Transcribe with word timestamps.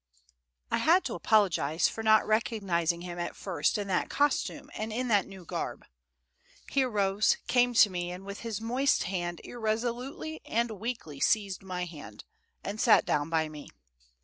I 0.71 0.79
had 0.79 1.05
to 1.05 1.13
apologize 1.13 1.87
for 1.87 2.01
not 2.01 2.25
recognizing 2.25 3.01
him 3.01 3.19
at 3.19 3.35
first 3.35 3.77
in 3.77 3.87
that 3.89 4.09
costume 4.09 4.71
and 4.73 4.91
in 4.91 5.09
that 5.09 5.27
new 5.27 5.45
garb. 5.45 5.85
He 6.71 6.81
arose, 6.81 7.37
came 7.45 7.75
to 7.75 7.89
me, 7.91 8.09
and 8.11 8.25
with 8.25 8.39
his 8.39 8.59
moist 8.59 9.03
hand 9.03 9.41
irresolutely 9.43 10.41
and 10.43 10.71
weakly 10.71 11.19
seized 11.19 11.61
my 11.61 11.85
hand, 11.85 12.23
and 12.63 12.81
sat 12.81 13.05
down 13.05 13.29
by 13.29 13.47
me. 13.47 13.69